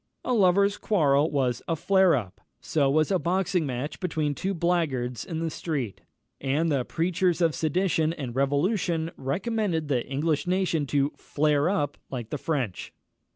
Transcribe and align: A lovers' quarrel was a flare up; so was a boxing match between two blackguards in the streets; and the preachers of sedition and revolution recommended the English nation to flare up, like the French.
A 0.25 0.33
lovers' 0.33 0.79
quarrel 0.79 1.29
was 1.29 1.61
a 1.67 1.75
flare 1.75 2.15
up; 2.15 2.41
so 2.59 2.89
was 2.89 3.11
a 3.11 3.19
boxing 3.19 3.67
match 3.67 3.99
between 3.99 4.33
two 4.33 4.55
blackguards 4.55 5.23
in 5.23 5.41
the 5.41 5.51
streets; 5.51 6.01
and 6.39 6.71
the 6.71 6.83
preachers 6.83 7.39
of 7.39 7.53
sedition 7.53 8.11
and 8.11 8.35
revolution 8.35 9.11
recommended 9.15 9.89
the 9.89 10.03
English 10.07 10.47
nation 10.47 10.87
to 10.87 11.11
flare 11.17 11.69
up, 11.69 11.99
like 12.09 12.31
the 12.31 12.39
French. 12.39 12.91